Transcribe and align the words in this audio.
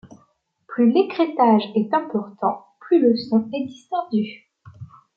Plus 0.65 0.91
l'écrêtage 0.91 1.61
est 1.75 1.93
important 1.93 2.65
plus 2.79 2.99
le 2.99 3.15
son 3.15 3.47
est 3.53 3.67
distordu. 3.67 4.49